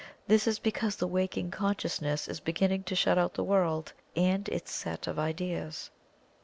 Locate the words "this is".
0.27-0.57